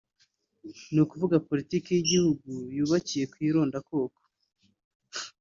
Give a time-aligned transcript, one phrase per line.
[0.93, 4.19] ni ukuvuga politiki y’igitugu yubakiye ku irondakoko